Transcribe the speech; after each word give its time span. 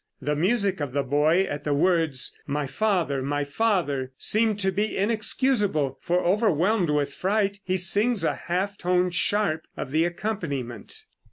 The 0.19 0.35
music 0.35 0.79
of 0.81 0.93
the 0.93 1.03
boy 1.03 1.43
at 1.43 1.63
the 1.63 1.75
words 1.75 2.35
"My 2.47 2.65
father, 2.65 3.21
my 3.21 3.43
father" 3.43 4.13
seemed 4.17 4.59
to 4.61 4.71
be 4.71 4.97
inexcusable, 4.97 5.99
for 6.01 6.25
overwhelmed 6.25 6.89
with 6.89 7.13
fright, 7.13 7.59
he 7.63 7.77
sings 7.77 8.23
a 8.23 8.33
half 8.33 8.73
a 8.73 8.77
tone 8.77 9.11
sharp 9.11 9.67
of 9.77 9.91
the 9.91 10.05
accompaniment. 10.05 11.05